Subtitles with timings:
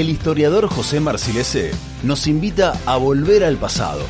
[0.00, 4.00] el historiador José Marcilese nos invita a volver al pasado.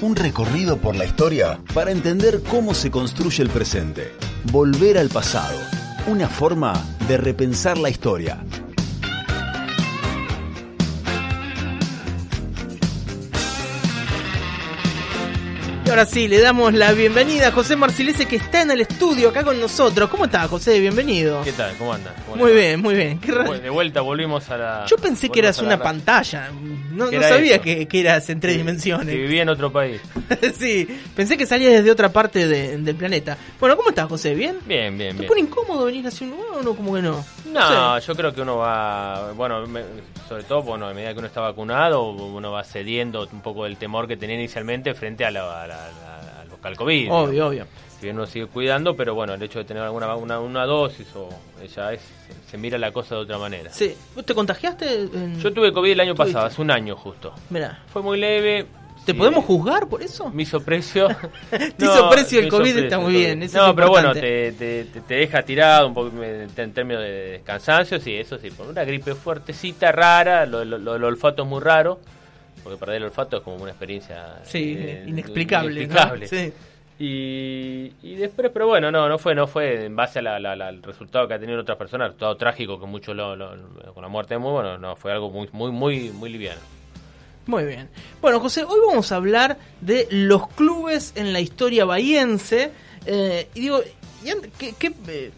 [0.00, 4.12] Un recorrido por la historia para entender cómo se construye el presente.
[4.52, 5.58] Volver al pasado.
[6.06, 6.74] Una forma
[7.08, 8.42] de repensar la historia.
[15.98, 19.42] Ahora sí, le damos la bienvenida a José Marcilese que está en el estudio acá
[19.44, 20.10] con nosotros.
[20.10, 20.78] ¿Cómo está, José?
[20.78, 21.40] Bienvenido.
[21.42, 21.74] ¿Qué tal?
[21.78, 22.14] ¿Cómo anda?
[22.26, 23.18] ¿Cómo Muy bien, muy bien.
[23.18, 23.58] Qué raro.
[23.58, 24.84] De vuelta volvimos a la.
[24.86, 26.50] Yo pensé que eras una pantalla.
[26.92, 29.14] No, ¿Qué no sabía que, que eras en tres Que dimensiones.
[29.14, 30.02] vivía en otro país.
[30.58, 33.38] sí, pensé que salías desde otra parte de- del planeta.
[33.58, 34.34] Bueno, ¿cómo estás, José?
[34.34, 34.58] ¿Bien?
[34.66, 35.28] Bien, bien, ¿Te bien.
[35.28, 36.74] pone incómodo venir hacia un lugar o no?
[36.74, 37.24] Como que no.
[37.52, 39.32] No, yo creo que uno va.
[39.32, 39.84] Bueno, me-
[40.28, 43.76] sobre todo, bueno, a medida que uno está vacunado, uno va cediendo un poco del
[43.76, 47.12] temor que tenía inicialmente frente a, la, a, la- a- al local COVID.
[47.12, 47.66] Obvio, obvio.
[47.98, 51.06] Si bien uno sigue cuidando, pero bueno, el hecho de tener alguna una, una dosis
[51.14, 51.28] o
[51.74, 52.00] ya es.
[52.50, 53.72] Se mira la cosa de otra manera.
[53.72, 53.96] Sí.
[54.14, 55.02] ¿Vos te contagiaste?
[55.02, 55.40] En...
[55.40, 56.34] Yo tuve COVID el año ¿Tuviste?
[56.34, 57.32] pasado, hace un año justo.
[57.50, 57.82] Mirá.
[57.92, 58.66] Fue muy leve.
[59.06, 60.30] ¿Te podemos juzgar por eso?
[60.30, 61.08] Me hizo precio.
[61.50, 64.52] Te hizo precio el COVID, precio está muy bien, eso no, es pero bueno, importante.
[64.52, 68.50] te, te, te- te deja tirado un poco en términos de cansancio, sí, eso sí.
[68.50, 72.00] Por una gripe fuertecita, rara, lo, lo- lo- el olfato es muy raro,
[72.62, 75.86] porque perder el olfato es como una experiencia Sí, eh, inexplicable.
[75.86, 76.26] ¿no?
[76.26, 76.52] Sí.
[76.98, 80.56] Y, y después, pero bueno, no, no fue, no fue en base a la- la-
[80.56, 83.54] la- al resultado que ha tenido otras personas, resultado trágico que muchos lo, lo-
[83.94, 86.60] con la muerte de muy bueno, no, fue algo muy, muy, muy, muy liviano.
[87.46, 87.88] Muy bien.
[88.20, 92.72] Bueno, José, hoy vamos a hablar de los clubes en la historia bahiense.
[93.06, 93.80] eh, y digo,
[94.58, 95.30] ¿qué, qué, eh,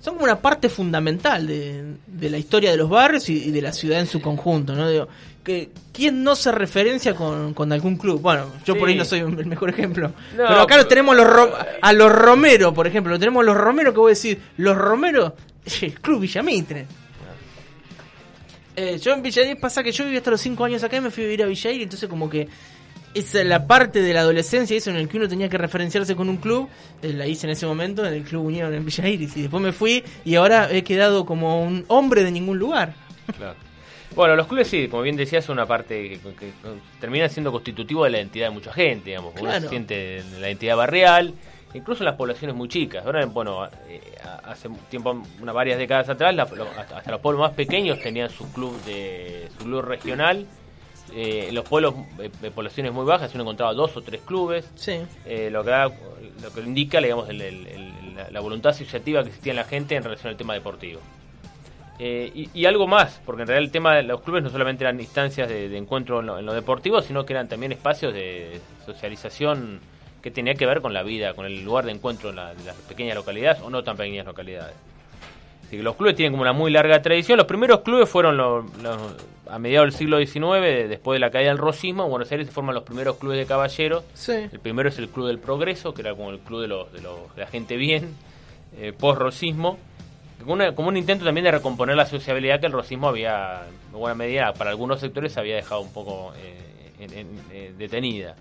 [0.00, 3.62] son como una parte fundamental de, de la historia de los barrios y, y de
[3.62, 4.88] la ciudad en su conjunto, ¿no?
[4.88, 5.08] Digo,
[5.42, 8.20] que, ¿Quién no se referencia con, con algún club?
[8.20, 10.08] Bueno, yo por ahí no soy el mejor ejemplo.
[10.08, 13.12] No, pero acá pero- lo tenemos a los, Ro- a los Romero, por ejemplo.
[13.14, 15.34] Lo tenemos a los Romero, que voy a decir, los Romero,
[15.80, 16.86] el Club Villamitre.
[18.80, 21.10] Eh, yo en Villair pasa que yo viví hasta los 5 años acá y me
[21.10, 22.46] fui a vivir a Villair, entonces como que
[23.14, 26.28] esa la parte de la adolescencia, eso en el que uno tenía que referenciarse con
[26.28, 26.68] un club,
[27.02, 29.62] eh, la hice en ese momento en el Club Unión en Villa Iris y después
[29.62, 32.94] me fui y ahora he quedado como un hombre de ningún lugar.
[33.36, 33.56] Claro.
[34.14, 36.52] Bueno, los clubes sí, como bien decías, son una parte que, que- que
[37.00, 39.32] termina siendo constitutivo de la identidad de mucha gente, digamos.
[39.32, 41.34] porque Uno se siente en la identidad barrial,
[41.74, 43.04] incluso en las poblaciones muy chicas.
[43.04, 44.00] Ahora, bueno, eh,
[44.44, 48.30] hace tiempo, unas varias décadas atrás, la- lo- hasta, hasta los pueblos más pequeños tenían
[48.30, 50.46] su club de su club regional.
[51.14, 54.70] Eh, en los pueblos eh, de poblaciones muy bajas uno encontraba dos o tres clubes.
[54.74, 55.00] Sí.
[55.24, 55.88] Eh, lo que da-
[56.42, 59.64] lo que indica digamos el- el- el- la, la voluntad asociativa que existía en la
[59.64, 61.00] gente en relación al tema deportivo
[61.98, 64.84] Eh, y, y algo más porque en realidad el tema de los clubes no solamente
[64.84, 68.12] eran instancias de, de encuentro en lo, en lo deportivo sino que eran también espacios
[68.12, 69.80] de socialización
[70.22, 72.64] que tenía que ver con la vida con el lugar de encuentro en, la- en
[72.66, 74.74] las pequeñas localidades o no tan pequeñas localidades
[75.66, 77.36] Así que los clubes tienen como una muy larga tradición.
[77.36, 79.14] Los primeros clubes fueron los- los-
[79.50, 82.04] a mediados del siglo XIX, después de la caída del rosismo.
[82.04, 84.02] En Buenos Aires se forman los primeros clubes de caballeros.
[84.14, 84.32] Sí.
[84.50, 87.02] El primero es el Club del Progreso, que era como el club de, los, de,
[87.02, 88.14] los- de la gente bien,
[88.78, 89.78] eh, post-rosismo.
[90.42, 93.60] Como, un intento también de recomponer la sociabilidad que el rosismo había,
[93.92, 98.36] en buena medida, para algunos sectores había dejado un poco eh, en- en- eh, detenida.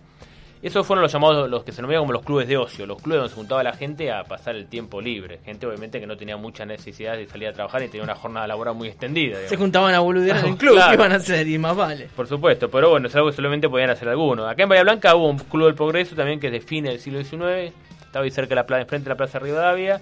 [0.61, 3.19] Esos fueron los llamados, los que se denominan como los clubes de ocio, los clubes
[3.19, 5.39] donde se juntaba la gente a pasar el tiempo libre.
[5.45, 8.47] Gente obviamente que no tenía mucha necesidad de salir a trabajar y tenía una jornada
[8.47, 9.37] laboral muy extendida.
[9.47, 10.89] Se juntaban a boludear en el club, Claro.
[10.89, 11.47] ¿qué iban a hacer?
[11.47, 12.09] Y más vale.
[12.15, 14.47] Por supuesto, pero bueno, es algo que solamente podían hacer algunos.
[14.49, 16.99] Acá en Bahía Blanca hubo un Club del Progreso también que es de fines del
[17.01, 20.01] siglo XIX, estaba ahí cerca de la plaza, enfrente de la Plaza Rivadavia,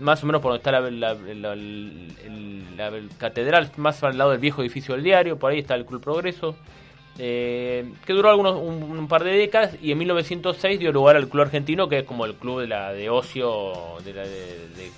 [0.00, 0.80] más o menos por donde está la-
[2.76, 6.02] la catedral, más al lado del viejo edificio del diario, por ahí está el Club
[6.02, 6.56] Progreso,
[7.18, 11.28] eh, que duró algunos un, un par de décadas y en 1906 dio lugar al
[11.28, 13.72] Club Argentino, que es como el club de, la, de ocio
[14.04, 14.90] de la, de- de-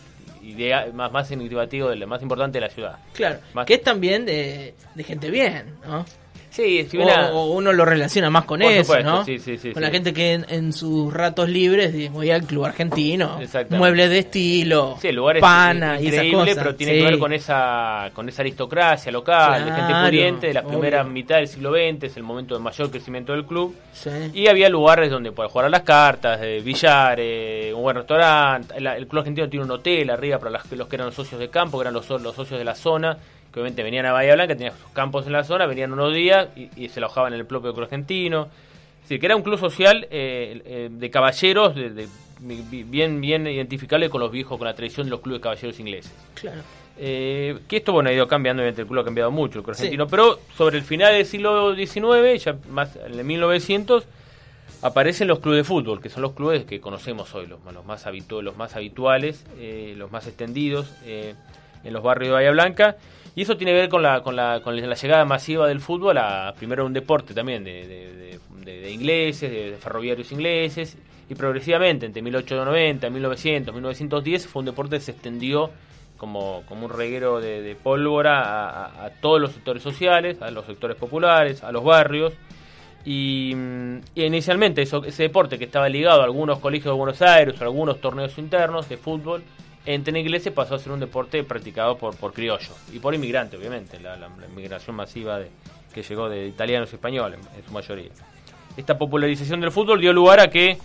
[0.43, 2.99] idea, más, más significativo, de la- más importante de la ciudad.
[3.13, 3.39] Claro.
[3.55, 6.05] Más- Que es también de, de gente bien, ¿no?
[6.51, 9.25] Sí, si O, uno lo relaciona más con Por eso, supuesto, ¿no?
[9.25, 12.65] sí, sí, sí, con la gente que en, en sus ratos libres voy al club
[12.65, 13.39] argentino,
[13.71, 16.55] muebles de estilo, Sí, el lugar es pana y esas cosas.
[16.57, 20.61] pero tiene que ver con esa con esa aristocracia local, de gente pudiente, de la
[20.61, 20.71] obvio.
[20.71, 23.75] primera mitad del siglo XX, es el momento de mayor crecimiento del club.
[24.35, 28.75] Y había lugares donde poder jugar a las cartas, de billares, un buen restaurante.
[28.77, 31.49] El, el club argentino tiene un hotel arriba para los, los que eran socios de
[31.49, 33.17] campo, que eran los, los socios de la zona,
[33.53, 36.49] que obviamente venían a Bahía Blanca, tenían sus campos en la zona, venían unos días
[36.57, 38.49] y, y se alojaban en el propio club argentino.
[38.97, 42.09] Es decir, que era un club social eh, eh, de caballeros, de, de-
[42.41, 46.13] bi- bien, bien identificable con los viejos, con la tradición de los clubes caballeros ingleses.
[46.35, 46.61] Claro.
[47.03, 49.75] Eh, que esto bueno ha ido cambiando, obviamente el club ha cambiado mucho, el club
[49.75, 49.83] Sí.
[49.85, 54.05] argentino, pero sobre el final del siglo XIX, ya más en el 1900,
[54.83, 58.07] aparecen los clubes de fútbol, que son los clubes que conocemos hoy, los, los más,
[58.07, 60.93] habitu- los más habituales, eh, los más extendidos.
[61.05, 61.35] eh,
[61.83, 62.97] en los barrios de Bahía Blanca.
[63.35, 66.19] Y eso tiene que ver con la, con la, con la llegada masiva del fútbol
[66.19, 68.39] a primero un deporte también de,
[68.91, 70.97] ingleses, de, ferroviarios ingleses,
[71.29, 75.71] y progresivamente entre 1890, 1900, 1910 fue un deporte que se extendió
[76.21, 81.65] como, como un reguero de, pólvora a, todos los sectores sociales, a los sectores populares,
[81.65, 82.35] a los barrios.
[83.07, 83.53] Y,
[84.15, 88.01] inicialmente eso, ese deporte que estaba ligado a algunos colegios de Buenos Aires, a algunos
[88.03, 89.43] torneos internos de fútbol,
[89.87, 93.99] en Iglesia pasó a ser un deporte practicado por, por criollos y por inmigrantes, obviamente,
[94.01, 95.51] la, inmigración masiva de,
[95.93, 98.11] que llegó de italianos y españoles en su mayoría.
[98.77, 100.79] Esta popularización del fútbol dio lugar a que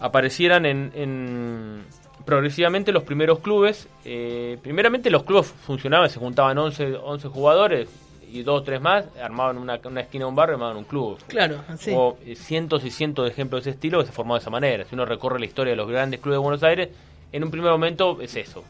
[0.00, 1.84] aparecieran en,
[2.24, 3.88] progresivamente los primeros clubes.
[4.04, 7.88] Eh, primeramente los clubes funcionaban, se juntaban 11, 11 jugadores
[8.32, 10.84] y dos o tres más, armaban una, una esquina de un barrio y armaban un
[10.84, 11.18] club.
[11.26, 11.62] Claro.
[11.94, 14.50] O eh, cientos y cientos de ejemplos de ese estilo que se formó de esa
[14.50, 14.84] manera.
[14.84, 16.88] Si uno recorre la historia de los grandes clubes de Buenos Aires,
[17.32, 18.64] en un primer momento es eso.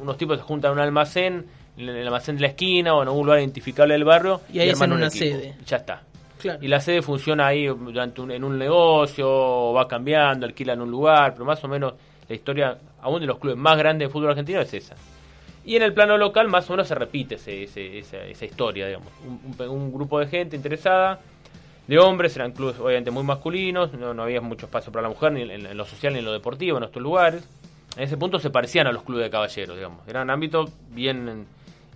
[0.00, 1.46] Unos tipos se juntan en un almacén,
[1.76, 4.70] en el almacén de la esquina o en algún lugar identificable del barrio y ahí
[4.70, 5.56] arman una sede.
[5.66, 6.02] Ya está.
[6.60, 11.44] Y la sede funciona ahí durante en un negocio, va cambiando, alquilan un lugar, pero
[11.44, 11.94] más o menos
[12.28, 14.94] la historia, aún de los clubes más grandes de fútbol argentino, es esa.
[15.64, 19.08] Y en el plano local más o menos se repite esa, historia, digamos.
[19.58, 21.20] Un, grupo de gente interesada,
[21.86, 25.42] de hombres, eran clubes obviamente muy masculinos, no, había mucho espacio para la mujer, ni
[25.42, 27.46] en, lo social ni en lo deportivo, en estos lugares.
[27.96, 30.06] En ese punto se parecían a los clubes de caballeros, digamos.
[30.06, 31.46] Eran ámbitos bien,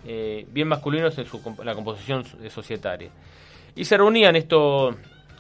[0.06, 3.11] eh, bien masculinos en, su, en la composición societaria.
[3.76, 4.94] Y se reunían estos,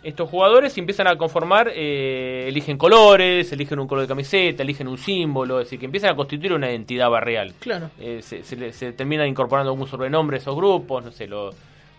[0.04, 4.86] estos jugadores y empiezan a conformar, eh, eligen colores, eligen un color de camiseta, eligen
[4.86, 7.54] un símbolo, es decir, que empiezan a constituir una identidad barrial.
[7.58, 7.90] Claro.
[7.98, 11.50] Eh, se, se, terminan incorporando algún sobrenombre a esos grupos, no sé, lo,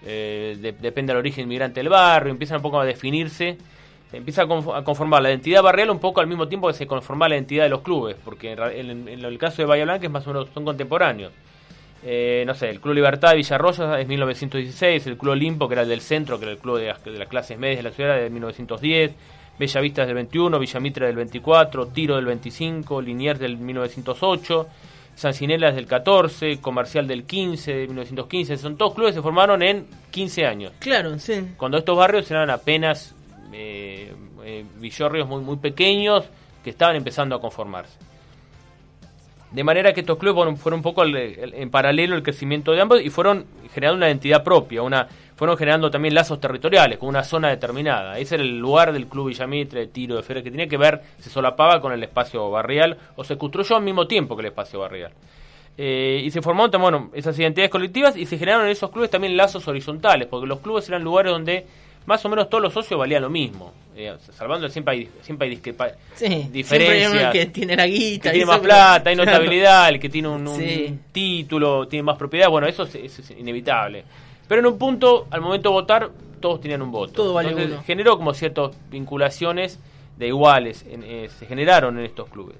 [0.05, 3.57] eh, depende del origen inmigrante del barrio, empiezan un poco a definirse,
[4.13, 7.35] empieza a conformar la identidad barrial un poco al mismo tiempo que se conforma la
[7.35, 10.33] identidad de los clubes, porque en, en el caso de Bahía Blanca es más o
[10.33, 11.31] menos son contemporáneos.
[12.07, 15.81] Eh, no sé, el Club Libertad de Villarroya es 1916, el Club Olimpo, que era
[15.81, 18.29] el del centro, que era el club de las, clases medias de la ciudad, de
[18.29, 19.11] 1910,
[19.57, 24.67] Bella Vista del 21, Villamitra del 24, Tiro del 25, Liniers del 1908,
[25.15, 28.57] San Cinelas del 14, Comercial del 15, de 1915.
[28.57, 30.73] Son todos clubes que se formaron en 15 años.
[30.77, 31.53] Claro, sí.
[31.57, 33.14] Cuando estos barrios eran apenas
[34.79, 36.25] villorrios muy, pequeños
[36.63, 37.97] que estaban empezando a conformarse.
[39.51, 43.09] De manera que estos clubes fueron, un poco en paralelo el crecimiento de ambos y
[43.09, 48.17] fueron generando una identidad propia, una fueron generando también lazos territoriales con una zona determinada.
[48.17, 51.01] Ese era el lugar del club Villamitre, de tiro, de feria, que tenía que ver,
[51.19, 54.79] se solapaba con el espacio barrial o se construyó al mismo tiempo que el espacio
[54.79, 55.11] barrial.
[55.77, 59.35] Eh, y se formaron bueno, esas identidades colectivas y se generaron en esos clubes también
[59.35, 61.65] lazos horizontales, porque los clubes eran lugares donde
[62.05, 63.73] más o menos todos los socios valían lo mismo.
[63.97, 65.55] Eh, salvando siempre hay, siempre hay
[66.51, 67.13] diferencias.
[67.13, 68.23] el que tiene la guita.
[68.23, 72.49] Que tiene más plata, hay notabilidad, el que tiene un, título, tiene más propiedad.
[72.49, 74.03] Bueno, eso es, inevitable.
[74.47, 76.09] Pero en un punto, al momento de votar,
[76.39, 77.13] todos tenían un voto.
[77.13, 77.81] Todo vale uno.
[77.83, 79.79] generó como ciertas vinculaciones
[80.17, 82.57] de iguales eh, se generaron en estos clubes.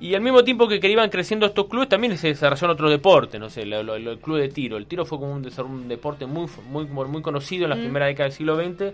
[0.00, 3.50] Y al mismo tiempo que, iban creciendo estos clubes, también se desarrollaron otros deportes, no
[3.50, 4.76] sé, el, club de tiro.
[4.76, 7.80] El tiro fue como un, deporte muy, muy, muy conocido en la mm.
[7.80, 8.92] primera década del siglo XX,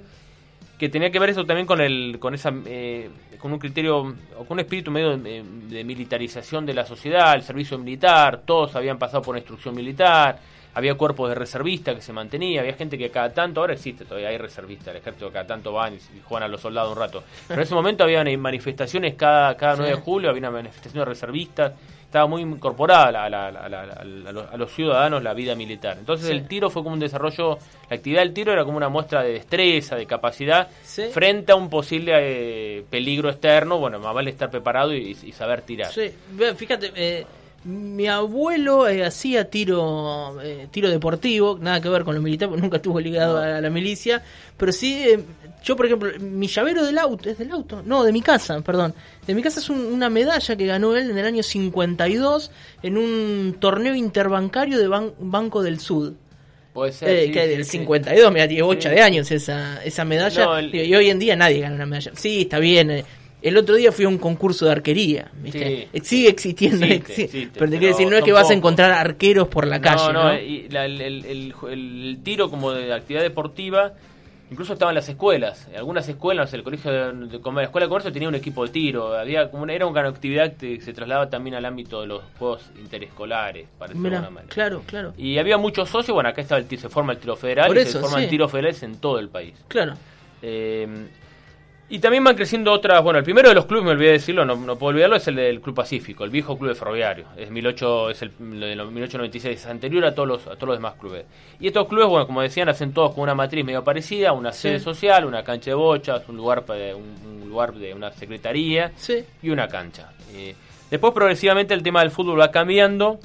[0.78, 4.44] que tenía que ver eso también con el, con esa, eh, con un criterio o
[4.44, 8.98] con un espíritu medio de, de, militarización de la sociedad, el servicio militar, todos habían
[8.98, 10.38] pasado por una instrucción militar
[10.78, 14.28] había cuerpos de reservistas que se mantenía, había gente que cada tanto, ahora existe todavía,
[14.28, 17.24] hay reservistas, el ejército cada tanto van y, juegan a los soldados un rato.
[17.48, 21.04] Pero en ese momento había manifestaciones cada, cada 9 de julio, había una manifestación de
[21.06, 21.72] reservistas,
[22.04, 25.96] estaba muy incorporada a, los, ciudadanos la vida militar.
[25.98, 27.58] Entonces el tiro fue como un desarrollo,
[27.90, 30.68] la actividad del tiro era como una muestra de destreza, de capacidad,
[31.12, 35.90] frente a un posible eh, peligro externo, bueno, más vale estar preparado y, saber tirar.
[35.92, 36.14] Sí,
[36.56, 37.26] fíjate, eh,
[37.64, 42.62] mi abuelo eh, hacía tiro eh, tiro deportivo, nada que ver con lo militar, porque
[42.62, 44.22] nunca estuvo ligado a la milicia,
[44.56, 45.20] pero sí, eh,
[45.62, 47.82] yo por ejemplo, mi llavero del auto, ¿es del auto?
[47.84, 48.94] No, de mi casa, perdón.
[49.26, 52.50] De mi casa es una medalla que ganó él en el año 52
[52.82, 54.88] en un torneo interbancario de
[55.18, 56.14] Banco del Sud.
[56.72, 57.32] Puede ser.
[57.32, 60.60] que del 52, mira, tiene 8 de años esa, esa medalla.
[60.60, 62.12] y hoy en día nadie gana una medalla.
[62.14, 63.04] Sí, está bien
[63.40, 65.88] el otro día fui a un concurso de arquería, ¿viste?
[66.02, 66.84] Sigue existiendo,
[67.54, 70.12] pero te quiero decir, no es que vas a encontrar arqueros por la calle.
[70.12, 73.92] No, no, Y el, tiro como de actividad deportiva,
[74.50, 75.68] incluso estaba en las escuelas.
[75.76, 79.16] algunas escuelas, el colegio de, la escuela de comercio tenía un equipo de tiro.
[79.16, 83.68] Había como era una actividad que se trasladaba también al ámbito de los juegos interescolares,
[83.78, 85.14] para Mira, Claro, claro.
[85.16, 88.00] Y había muchos socios, bueno, acá está el, se forma el tiro federal y se
[88.00, 89.54] forman tiros federales en todo el país.
[89.68, 89.94] Claro.
[90.42, 90.88] Eh,
[91.90, 94.56] Y también van creciendo otras, bueno, el primero de los clubes, me olvidé decirlo, no,
[94.56, 97.24] no puedo olvidarlo, es el del Club Pacífico, el viejo club de ferroviario.
[97.34, 100.96] Es, 18, es el de 1896, es anterior a todos, los, a todos los demás
[101.00, 101.24] clubes.
[101.58, 104.80] Y estos clubes, bueno, como decían, hacen todos con una matriz medio parecida, una sede
[104.80, 108.92] social, una cancha de bochas, un lugar, un, un lugar de una secretaría
[109.42, 110.12] y una cancha.
[110.34, 110.54] Eh,
[110.90, 113.18] después, progresivamente, el tema del fútbol va cambiando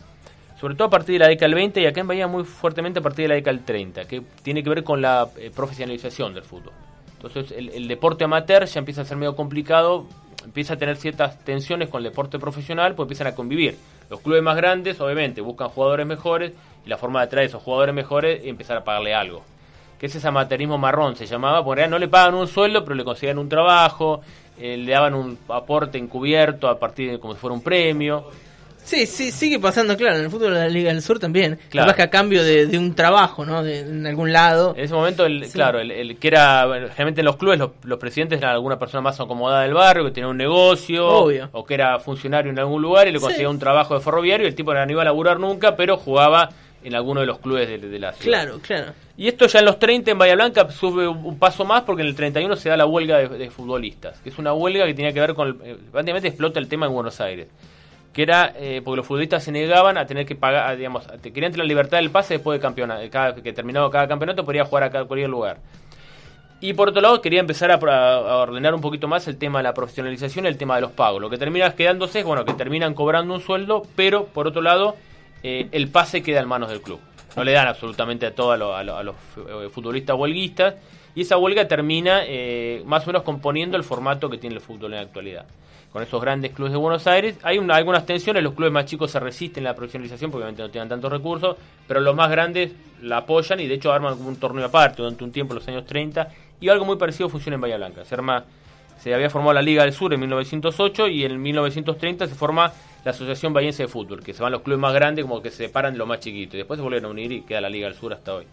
[0.57, 2.99] sobre todo a partir de la década del 20 y acá en Bahía muy fuertemente
[2.99, 6.33] a partir de la década del 30, que tiene que ver con la eh, profesionalización
[6.33, 6.71] del fútbol.
[7.23, 10.05] Entonces el, deporte amateur ya empieza a ser medio complicado,
[10.43, 13.77] empieza a tener ciertas tensiones con el deporte profesional, pues empiezan a convivir.
[14.09, 16.51] Los clubes más grandes, obviamente, buscan jugadores mejores
[16.85, 19.41] y la forma de atraer a esos jugadores mejores es empezar a pagarle algo.
[19.97, 23.05] Que es ese amateurismo marrón, se llamaba, porque no le pagan un sueldo, pero le
[23.05, 24.19] consiguen un trabajo,
[24.59, 28.25] eh, le daban un aporte encubierto a partir de como si fuera un premio.
[28.83, 31.57] Sí, sí, sigue pasando, claro, en el fútbol de la Liga del Sur también.
[31.69, 31.93] Claro.
[31.95, 33.63] que a cambio de, un trabajo, ¿no?
[33.63, 34.73] De, en algún lado.
[34.77, 38.51] En ese momento, el, claro, el, que era, generalmente en los clubes los, presidentes eran
[38.51, 42.59] alguna persona más acomodada del barrio, que tenía un negocio, o que era funcionario en
[42.59, 45.39] algún lugar y le conseguía un trabajo de ferroviario, el tipo no iba a laburar
[45.39, 46.49] nunca, pero jugaba
[46.83, 48.43] en alguno de los clubes de, la ciudad.
[48.43, 48.91] Claro, claro.
[49.15, 52.09] Y esto ya en los 30 en Bahía Blanca sube un, paso más porque en
[52.09, 55.19] el 31 se da la huelga de, futbolistas, que es una huelga que tenía que
[55.21, 57.47] ver con, eh, prácticamente explota el tema en Buenos Aires
[58.13, 61.57] que era eh, porque los futbolistas se negaban a tener que pagar, digamos, querían tener
[61.57, 65.05] la libertad del pase después de campeonato, cada que terminado cada campeonato podía jugar a
[65.05, 65.57] cualquier lugar.
[66.61, 69.73] Y por otro lado quería empezar a, ordenar un poquito más el tema de la
[69.73, 71.21] profesionalización el tema de los pagos.
[71.21, 74.95] Lo que termina quedándose es, bueno, que terminan cobrando un sueldo, pero por otro lado
[75.41, 77.01] eh, el pase queda en manos del club.
[77.35, 80.75] No le dan absolutamente a todos a, los eh, futbolistas huelguistas
[81.15, 82.21] y esa huelga termina
[82.85, 85.45] más o menos componiendo el formato que tiene el fútbol en la actualidad
[85.93, 87.37] con esos grandes clubes de Buenos Aires.
[87.43, 90.71] Hay algunas tensiones, los clubes más chicos se resisten a la profesionalización porque obviamente no
[90.71, 91.55] tienen tantos recursos,
[91.87, 92.71] pero los más grandes
[93.03, 96.29] la apoyan y de hecho arman un torneo aparte durante un tiempo, los años 30,
[96.59, 98.03] y algo muy parecido funciona en Bahía Blanca.
[98.05, 98.43] Se, arma,
[98.97, 102.73] se había formado la Liga del Sur en 1908 y en 1930 se forma
[103.05, 105.67] la Asociación Bahiense de Fútbol, que se van los clubes más grandes como que se
[105.67, 107.87] separan de los más chiquitos, y después se vuelven a unir y queda la Liga
[107.87, 108.45] del Sur hasta hoy.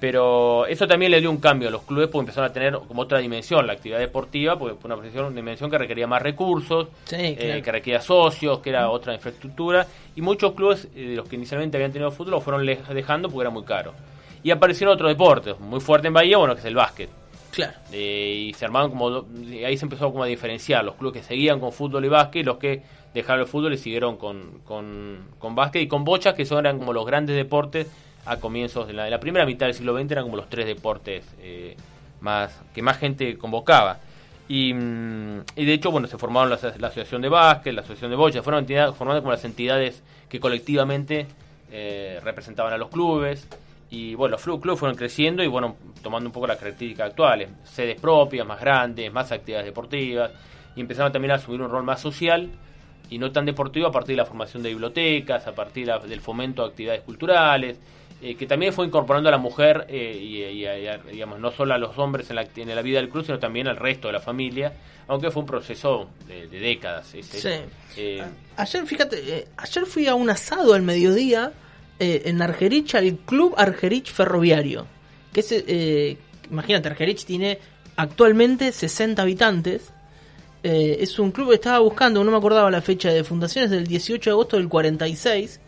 [0.00, 3.02] Pero eso también le dio un cambio a los clubes porque empezaron a tener como
[3.02, 7.72] otra dimensión la actividad deportiva, porque fue una, dimensión que requería más recursos, eh, que
[7.72, 9.86] requería socios, que era otra infraestructura.
[10.14, 13.42] Y muchos clubes, eh, de los que inicialmente habían tenido fútbol, lo fueron dejando porque
[13.42, 13.92] era muy caro.
[14.44, 17.10] Y aparecieron otros deportes, muy fuerte en Bahía, bueno, que es el básquet.
[17.50, 17.72] Claro.
[17.90, 19.26] Eh, y se armaban como.
[19.66, 22.44] Ahí se empezó como a diferenciar los clubes que seguían con fútbol y básquet y
[22.44, 26.44] los que dejaron el fútbol y siguieron con, con, con básquet y con bochas, que
[26.44, 27.88] son eran como los grandes deportes
[28.28, 31.76] a comienzos de la, primera mitad del siglo XX eran como los tres deportes eh,
[32.20, 33.98] más que más gente convocaba.
[34.48, 38.42] Y, mm, de hecho, bueno, se formaron la, Asociación de Básquet, la Asociación de Bocha,
[38.42, 41.26] fueron entidades, formadas como las entidades que colectivamente
[41.70, 43.48] eh, representaban a los clubes.
[43.90, 47.98] Y bueno, los clubes fueron creciendo y bueno, tomando un poco las características actuales, sedes
[47.98, 50.30] propias, más grandes, más actividades deportivas,
[50.76, 52.50] y empezaron también a asumir un rol más social
[53.10, 56.62] y no tan deportivo a partir de la formación de bibliotecas, a partir del fomento
[56.62, 57.78] de actividades culturales,
[58.20, 61.96] eh, que también fue incorporando a la mujer eh, y, digamos no solo a los
[61.98, 64.72] hombres en la, en la vida del club, sino también al resto de la familia,
[65.06, 67.06] aunque fue un proceso de, décadas.
[67.06, 67.20] sí.
[67.96, 68.24] Eh,
[68.56, 71.52] ayer, fíjate, ayer fui a un asado al mediodía
[72.00, 74.86] en Argerich, al Club Argerich Ferroviario,
[75.32, 75.52] que es,
[76.50, 77.58] imagínate, Argerich tiene
[77.96, 79.92] actualmente 60 habitantes.
[80.62, 83.86] es un club que estaba buscando, no me acordaba la fecha de fundación, es del
[83.86, 85.60] 18 de agosto del 46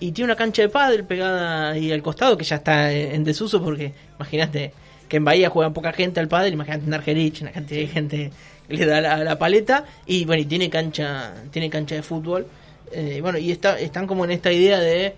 [0.00, 3.62] y tiene una cancha de pádel pegada ahí al costado que ya está en desuso
[3.62, 4.72] porque imagínate
[5.08, 8.32] que en Bahía juega poca gente al pádel, imagínate en Argerich, una cantidad de gente
[8.68, 12.46] que le da la, paleta y bueno, y tiene cancha tiene cancha de fútbol.
[12.92, 15.14] Eh, bueno, y está, están como en esta idea de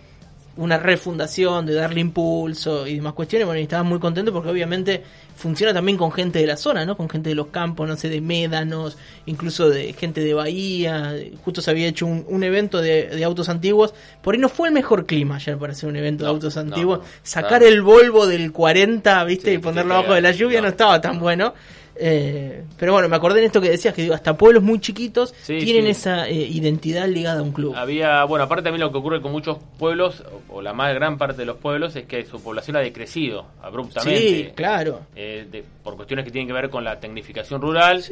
[0.57, 3.47] una refundación, de darle impulso y demás cuestiones.
[3.47, 5.03] Bueno, y estaba muy contento porque obviamente
[5.37, 6.97] funciona también con gente de la zona, ¿no?
[6.97, 8.97] Con gente de los campos, no sé, de médanos,
[9.27, 11.15] incluso de gente de Bahía.
[11.45, 13.93] Justo se había hecho un, evento de, autos antiguos.
[14.23, 17.01] Por ahí no fue el mejor clima ayer para hacer un evento de autos antiguos.
[17.23, 19.53] Sacar el Volvo del 40, ¿viste?
[19.53, 21.55] y ponerlo abajo de la lluvia no estaba tan bueno.
[21.99, 25.33] Eh, pero bueno, me acordé en esto que decías, que digo, hasta pueblos muy chiquitos
[25.47, 27.75] tienen esa eh, identidad ligada a un club.
[27.75, 31.38] Había, bueno, aparte también lo que ocurre con muchos pueblos, o, la más gran parte
[31.38, 34.21] de los pueblos, es que su población ha decrecido abruptamente.
[34.21, 35.00] Sí, claro.
[35.15, 38.03] Eh, por cuestiones que tienen que ver con la tecnificación rural.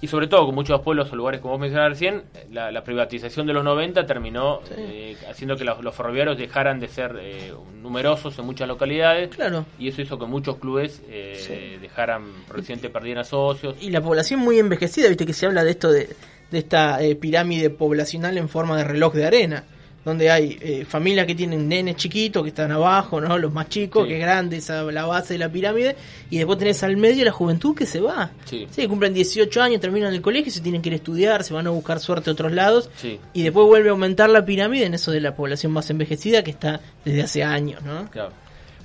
[0.00, 3.52] Y sobre todo con muchos pueblos o lugares, como vos mencionabas recién, la, privatización de
[3.52, 4.60] los 90 terminó
[5.28, 7.14] haciendo que los, ferroviarios dejaran de ser
[7.82, 9.28] numerosos en muchas localidades.
[9.28, 9.66] Claro.
[9.78, 11.02] Y eso hizo que muchos clubes
[11.80, 13.76] dejaran, reciente perdieran socios.
[13.80, 16.08] Y la población muy envejecida, viste que se habla de esto de,
[16.50, 19.64] esta eh, pirámide poblacional en forma de reloj de arena,
[20.04, 23.36] donde hay eh, familias que tienen nenes chiquitos que están abajo, ¿no?
[23.36, 24.08] Los más chicos, Sí.
[24.08, 25.96] que es grande, esa la base de la pirámide,
[26.30, 28.30] y después tenés al medio la juventud que se va.
[28.46, 28.66] Sí.
[28.88, 31.70] cumplen 18 años, terminan el colegio, se tienen que ir a estudiar, se van a
[31.70, 33.20] buscar suerte a otros lados, Sí.
[33.34, 36.52] y después vuelve a aumentar la pirámide en eso de la población más envejecida que
[36.52, 38.08] está desde hace años, ¿no?
[38.10, 38.32] Claro.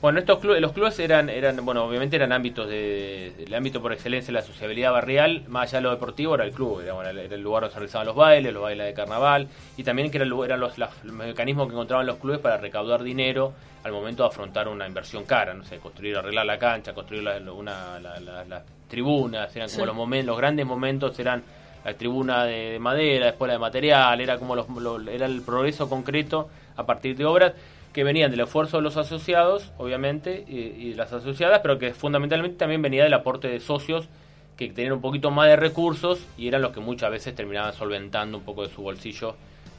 [0.03, 3.93] Bueno, estos clubes, los clubes eran, eran, bueno, obviamente eran ámbitos de, el ámbito por
[3.93, 7.09] excelencia de la sociabilidad barrial, más allá de lo deportivo era el club, era, bueno,
[7.11, 10.17] era el lugar donde se realizaban los bailes, los bailes de carnaval, y también que
[10.17, 13.53] era el lugar- eran los, las- los mecanismos que encontraban los clubes para recaudar dinero
[13.85, 17.37] al momento de afrontar una inversión cara, no sé, construir, arreglar la cancha, construir la-
[17.53, 19.85] una, la- la- las tribunas, eran como Sí.
[19.87, 21.43] los momentos, los grandes momentos eran
[21.85, 25.41] la tribuna de, de madera, después la de material, era como los, lo- era el
[25.43, 27.53] progreso concreto a partir de obras
[27.93, 31.93] que venían del esfuerzo de los asociados, obviamente, y, y de las asociadas, pero que
[31.93, 34.07] fundamentalmente también venía del aporte de socios
[34.57, 38.37] que tenían un poquito más de recursos y eran los que muchas veces terminaban solventando
[38.37, 39.35] un poco de su bolsillo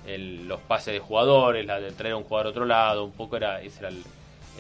[0.06, 3.12] el- los pases de jugadores, la de traer a un jugador a otro lado, un
[3.12, 4.02] poco era ese era el,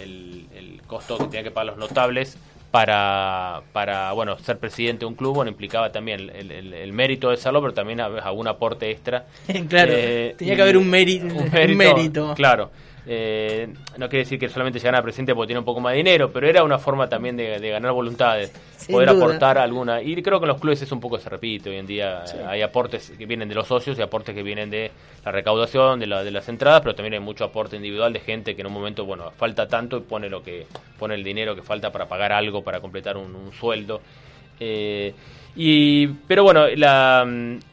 [0.02, 2.36] el- el costo que tenía que pagar los notables
[2.70, 7.30] para, para bueno ser presidente de un club, bueno, implicaba también el, el- el mérito
[7.30, 9.26] de serlo, pero también algún aporte extra.
[9.68, 12.34] claro, Eh, tenía que haber un, méri- un mérito.
[12.34, 12.70] Claro.
[13.06, 13.68] Eh,
[13.98, 16.32] no quiere decir que solamente se gana presidente porque tiene un poco más de dinero,
[16.32, 19.24] pero era una forma también de, de ganar voluntades, Sin poder duda.
[19.26, 20.00] aportar alguna.
[20.00, 22.24] Y creo que en los clubes eso un poco se repite hoy en día.
[22.34, 24.90] eh, Hay aportes que vienen de los socios y aportes que vienen de
[25.24, 28.54] la recaudación, de, la, de las entradas, pero también hay mucho aporte individual de gente
[28.54, 30.66] que en un momento, bueno, falta tanto y pone lo que
[30.98, 34.00] pone el dinero que falta para pagar algo, para completar un, un sueldo.
[34.60, 35.12] Eh,
[35.56, 37.26] y, pero bueno, la,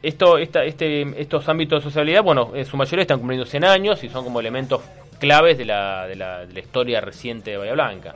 [0.04, 4.04] esto, esta, este, estos ámbitos de sociabilidad, bueno, en su mayoría están cumpliendo 100 años
[4.04, 4.82] y son como elementos
[5.22, 8.14] claves de la, de la, de la historia reciente de Bahía Blanca.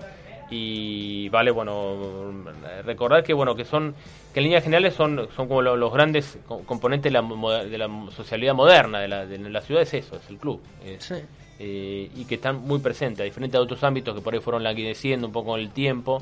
[0.49, 2.43] Y vale, bueno,
[2.83, 3.95] recordar que, bueno, que son,
[4.33, 7.69] que en líneas generales son, son como lo- los grandes co- componentes de la, moder-
[7.69, 10.61] de la sociabilidad moderna de la, de la ciudad, es eso, es el club.
[10.85, 11.15] Es- Sí.
[11.59, 14.61] eh, y que están muy presentes, a diferentes de otros ámbitos que por ahí fueron
[14.63, 16.21] languideciendo un poco con el tiempo,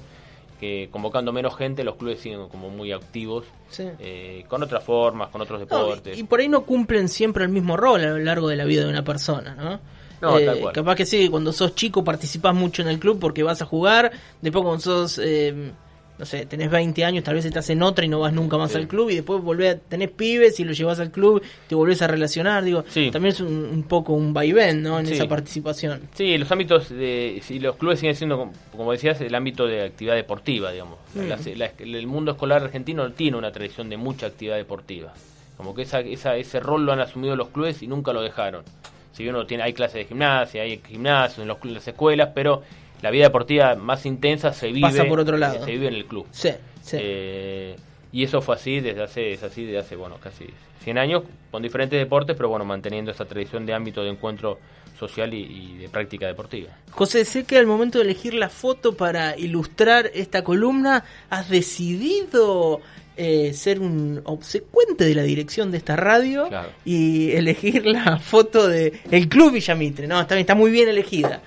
[0.59, 3.83] que convocando menos gente, los clubes siguen como muy activos, Sí.
[3.99, 6.17] eh, con otras formas, con otros No, deportes.
[6.17, 8.63] y, y por ahí no cumplen siempre el mismo rol a lo largo de la
[8.63, 9.79] vida de una persona, ¿no?
[10.24, 10.74] No, Eh, tal cual.
[10.74, 14.12] capaz que sí, cuando sos chico participás mucho en el club porque vas a jugar,
[14.42, 15.72] después cuando sos, eh,
[16.18, 18.72] no sé, tenés 20 años, tal vez estás en otra y no vas nunca más
[18.72, 18.77] Sí.
[18.77, 22.01] al club y después volvés a, tenés pibes y los llevas al club, te volvés
[22.03, 23.09] a relacionar, digo, Sí.
[23.12, 25.00] también es un, un poco un vaivén, ¿no?
[25.00, 25.14] En Sí.
[25.14, 26.01] esa participación.
[26.14, 30.16] Sí, los ámbitos de si los clubes siguen siendo, como- decías, el ámbito de actividad
[30.16, 31.00] deportiva, digamos.
[31.16, 35.14] La- la- el mundo escolar argentino tiene una tradición de mucha actividad deportiva.
[35.57, 38.64] Como que esa, esa, ese rol lo han asumido los clubes y nunca lo dejaron.
[39.13, 42.63] Si uno tiene, hay clases de gimnasia, hay gimnasios en, los, en las escuelas, pero
[43.01, 45.63] la vida deportiva más intensa se vive, Pasa por otro lado.
[45.63, 46.25] se vive en el club.
[46.31, 46.49] Sí,
[46.81, 46.97] sí.
[46.99, 47.75] Eh,
[48.11, 50.45] y eso fue así desde hace, es así desde hace, bueno, casi
[50.83, 54.59] 100 años, con diferentes deportes, pero bueno, manteniendo esa tradición de ámbito de encuentro
[54.99, 56.69] social y, y de práctica deportiva.
[56.91, 62.81] José, sé que al momento de elegir la foto para ilustrar esta columna, has decidido
[63.17, 66.69] eh, ser un obsecuente de la dirección de esta radio Claro.
[66.85, 70.07] y elegir la foto de el Club Villamitre.
[70.07, 71.41] No, está, está muy bien elegida.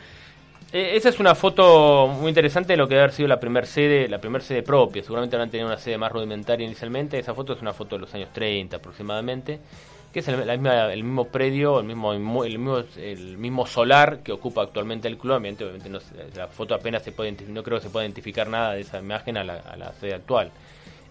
[0.73, 3.67] Eh, esa es una foto muy interesante de lo que debe haber sido la primer
[3.67, 5.03] sede, la primer sede propia.
[5.03, 7.19] Seguramente habrán tenido una sede más rudimentaria inicialmente.
[7.19, 9.61] Esa foto es una foto de los años 30 aproximadamente,
[10.13, 14.21] que es el, la misma- el mismo predio, el mismo, el mismo el mismo solar
[14.25, 15.33] que ocupa actualmente el club.
[15.37, 16.01] Obviamente, obviamente no
[16.35, 18.99] la foto apenas se puede identificar, no creo que se pueda identificar nada de esa
[18.99, 20.51] imagen a la, a la sede actual.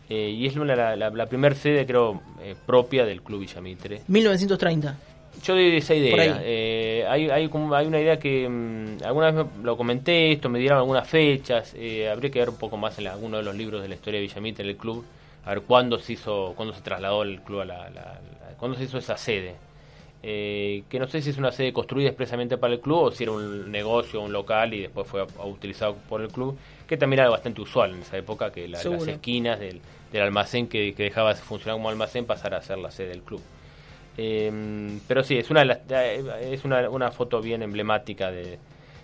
[0.09, 4.01] Eh, y es una- la, la, la primer sede, creo, eh, propia del club Villamitre.
[4.07, 4.95] 1930.
[5.43, 6.39] Yo doy esa idea.
[6.43, 10.47] Eh, hay, hay, como, hay una idea que mm, alguna vez me- lo comenté esto,
[10.49, 11.73] me dieron algunas fechas.
[11.75, 13.95] eh, habría que ver un poco más en la- alguno de los libros de la
[13.95, 15.03] historia de Villamite, el club,
[15.43, 18.19] a ver cuándo se hizo, cuándo se trasladó el club a la, la-
[18.57, 19.55] cuándo se hizo esa sede.
[20.27, 23.23] Eh, que no sé si es una sede construida expresamente para el club o si
[23.23, 26.57] era un negocio, un local y después fue a- a utilizado por el club,
[26.87, 30.67] que también era bastante usual en esa época que la- las esquinas del, del almacén
[30.67, 33.41] que, que dejaba de funcionar como almacén pasara a ser la sede del club.
[34.17, 38.57] Eh, pero sí, es una, de las- eh, es una, una foto bien emblemática de,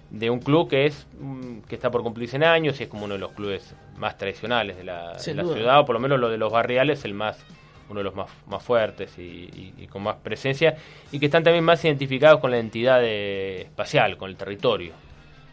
[0.10, 3.06] de un club que es mm, que está por cumplir 100 años y es como
[3.06, 6.20] uno de los clubes más tradicionales de la, de la ciudad, o por lo menos
[6.20, 7.44] lo de los barriales, el más
[7.90, 10.78] uno de los más, más fuertes y, y- y con más presencia,
[11.12, 14.94] y que están también más identificados con la entidad de- espacial, con el territorio,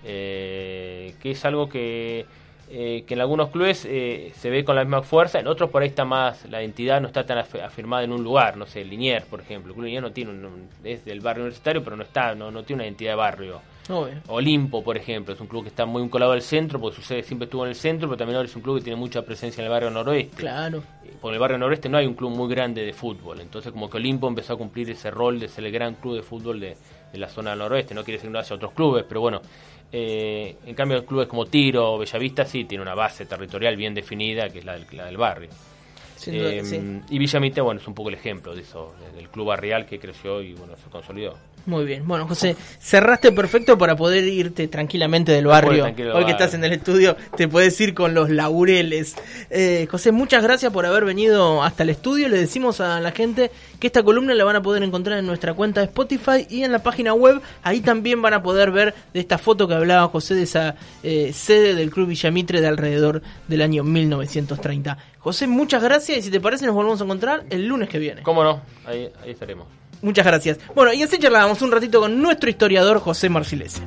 [0.05, 2.27] eh, que es algo que,
[2.71, 5.83] eh, que en algunos clubes eh, se ve con la misma fuerza, en otros por
[5.83, 8.85] ahí está más, la entidad no está tan af- afirmada en un lugar, no sé,
[8.85, 12.03] Liniers, por ejemplo, el club Liniers no tiene un, es del barrio universitario, pero no
[12.03, 13.61] está, no, no tiene una identidad de barrio.
[14.27, 17.23] Olimpo, por ejemplo, es un club que está muy colado al centro, porque su sede
[17.23, 19.63] siempre estuvo en el centro, pero también ahora es un club que tiene mucha presencia
[19.63, 20.37] en el barrio noroeste.
[20.37, 20.83] Claro.
[21.23, 23.97] Por el barrio noroeste no hay un club muy grande de fútbol, entonces como que
[23.97, 26.77] Olimpo empezó a cumplir ese rol de ser el gran club de fútbol de,
[27.15, 27.95] la zona noroeste.
[27.95, 29.41] No quiere decir que no haya otros clubes, pero bueno,
[29.91, 34.51] eh, en cambio clubes como Tiro o Bellavista sí tiene una base territorial bien definida,
[34.51, 35.49] que es la del barrio.
[36.27, 39.99] Eh, y Villamite, bueno, es un poco el ejemplo de eso, del club barrial que
[39.99, 41.37] creció y bueno, se consolidó.
[41.69, 42.09] Muy bien.
[42.09, 45.85] Bueno, José, cerraste perfecto para poder irte tranquilamente del barrio.
[45.85, 49.17] Hoy que estás en el estudio, te puedes ir con los laureles.
[49.51, 52.31] Eh, José, muchas gracias por haber venido hasta el estudio.
[52.31, 55.53] Le decimos a la gente que esta columna la van a poder encontrar en nuestra
[55.53, 57.43] cuenta de Spotify y en la página web.
[57.63, 61.33] Ahí también van a poder ver de esta foto que hablaba José de esa eh,
[61.35, 64.97] sede del Club Villamitre de alrededor del año 1930.
[65.29, 68.23] José, muchas gracias y si te parece nos volvemos a encontrar el lunes que viene.
[68.23, 69.67] Cómo no, ahí, ahí estaremos.
[70.01, 70.59] Muchas gracias.
[70.75, 73.83] Bueno, y así charlábamos un ratito con nuestro historiador José Marcilese.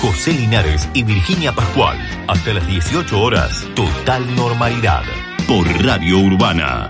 [0.00, 1.98] José Linares y Virginia Pascual.
[2.26, 5.02] Hasta las 18 horas, total normalidad.
[5.46, 6.80] Por Radio Urbana